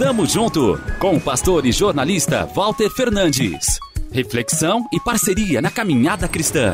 [0.00, 3.78] Tamo junto com o pastor e jornalista Walter Fernandes.
[4.10, 6.72] Reflexão e parceria na caminhada cristã.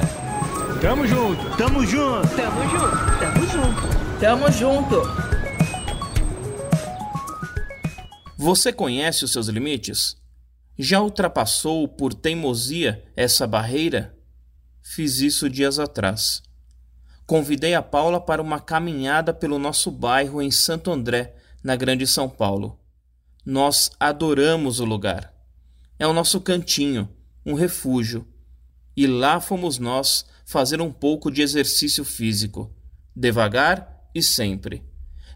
[0.81, 5.03] Tamo junto, tamo junto, tamo junto, tamo junto, tamo junto.
[8.39, 10.17] Você conhece os seus limites?
[10.79, 14.17] Já ultrapassou por teimosia essa barreira?
[14.81, 16.45] Fiz isso dias atrás.
[17.27, 22.29] Convidei a Paula para uma caminhada pelo nosso bairro em Santo André, na Grande São
[22.29, 22.79] Paulo.
[23.49, 25.33] Nós adoramos o lugar.
[26.01, 27.09] É o nosso cantinho,
[27.45, 28.27] um refúgio.
[28.97, 32.75] E lá fomos nós fazer um pouco de exercício físico,
[33.15, 34.83] devagar e sempre.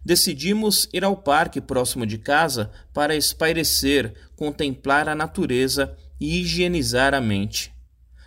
[0.04, 7.20] Decidimos ir ao parque próximo de casa para espairecer, contemplar a natureza e higienizar a
[7.20, 7.72] mente.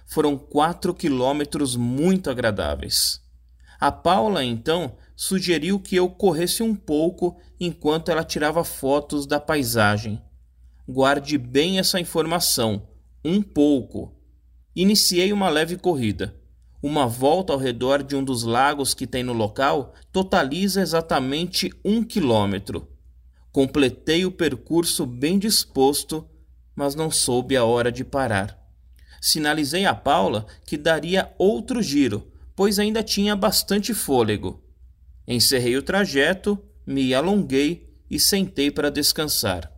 [0.07, 3.21] Foram quatro quilômetros muito agradáveis.
[3.81, 10.21] A Paula, então, sugeriu que eu corresse um pouco enquanto ela tirava fotos da paisagem.
[10.87, 12.87] Guarde bem essa informação,
[13.23, 14.13] um pouco.
[14.75, 16.35] Iniciei uma leve corrida.
[16.81, 22.03] Uma volta ao redor de um dos lagos que tem no local totaliza exatamente um
[22.03, 22.89] quilômetro.
[23.51, 26.27] Completei o percurso bem disposto,
[26.75, 28.59] mas não soube a hora de parar.
[29.21, 34.62] Sinalizei a Paula que daria outro giro, pois ainda tinha bastante fôlego.
[35.27, 39.71] Encerrei o trajeto, me alonguei e sentei para descansar.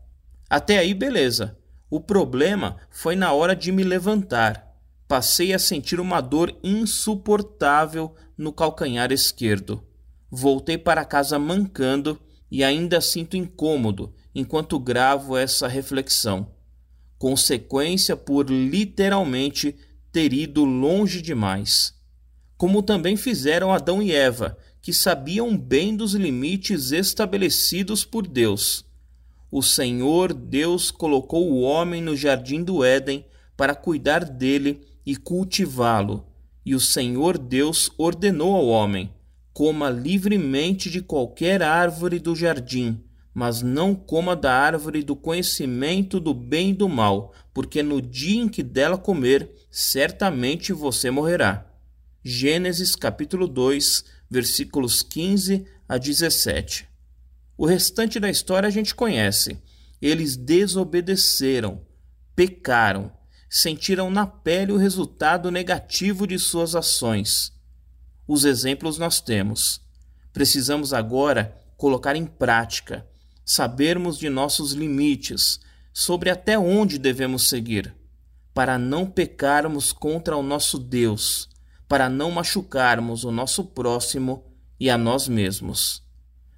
[0.49, 1.57] Até aí, beleza.
[1.89, 4.75] O problema foi na hora de me levantar.
[5.07, 9.83] Passei a sentir uma dor insuportável no calcanhar esquerdo.
[10.29, 16.51] Voltei para casa mancando e ainda sinto incômodo enquanto gravo essa reflexão.
[17.17, 19.75] Consequência por literalmente
[20.11, 21.93] ter ido longe demais.
[22.57, 28.85] Como também fizeram Adão e Eva, que sabiam bem dos limites estabelecidos por Deus.
[29.49, 33.25] O Senhor Deus colocou o homem no jardim do Éden
[33.57, 36.27] para cuidar dele e cultivá-lo.
[36.63, 39.11] E o Senhor Deus ordenou ao homem:
[39.51, 43.01] coma livremente de qualquer árvore do jardim,
[43.33, 48.39] mas não coma da árvore do conhecimento do bem e do mal, porque no dia
[48.39, 51.74] em que dela comer, certamente você morrerá.
[52.27, 56.89] Gênesis capítulo 2, versículos 15 a 17.
[57.55, 59.61] O restante da história a gente conhece.
[60.01, 61.85] Eles desobedeceram,
[62.35, 63.11] pecaram,
[63.47, 67.53] sentiram na pele o resultado negativo de suas ações.
[68.27, 69.79] Os exemplos nós temos.
[70.33, 73.05] Precisamos agora colocar em prática,
[73.45, 75.59] sabermos de nossos limites,
[75.93, 77.93] sobre até onde devemos seguir,
[78.51, 81.53] para não pecarmos contra o nosso Deus
[81.87, 84.43] para não machucarmos o nosso próximo
[84.79, 86.03] e a nós mesmos.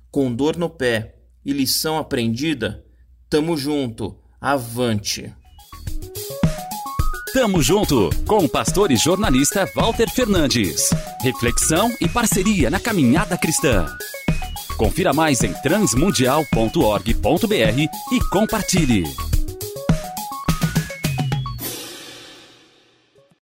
[0.10, 1.16] Com dor no pé
[1.46, 2.84] e lição aprendida,
[3.30, 5.34] tamo junto, avante.
[7.34, 10.90] Tamo junto com o pastor e jornalista Walter Fernandes.
[11.22, 13.86] Reflexão e parceria na caminhada cristã.
[14.78, 17.80] Confira mais em transmundial.org.br
[18.12, 19.27] e compartilhe.